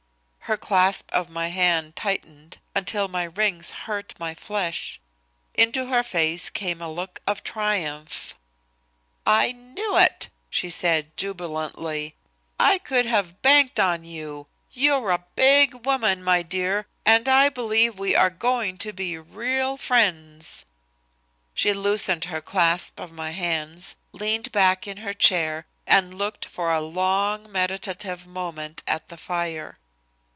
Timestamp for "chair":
25.13-25.65